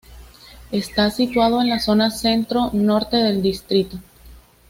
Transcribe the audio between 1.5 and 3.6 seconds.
en la zona centro-norte del